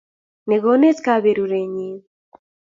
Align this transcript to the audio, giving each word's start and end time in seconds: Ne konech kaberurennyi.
Ne 0.47 0.57
konech 0.63 0.99
kaberurennyi. 1.05 1.91